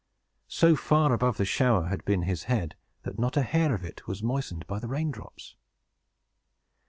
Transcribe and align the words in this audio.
So 0.47 0.75
far 0.75 1.13
above 1.13 1.37
the 1.37 1.45
shower 1.45 1.85
had 1.85 2.03
been 2.05 2.23
his 2.23 2.45
head, 2.45 2.73
that 3.03 3.19
not 3.19 3.37
a 3.37 3.43
hair 3.43 3.71
of 3.75 3.83
it 3.83 4.07
was 4.07 4.23
moistened 4.23 4.65
by 4.65 4.79
the 4.79 4.87
rain 4.87 5.11
drops! 5.11 5.53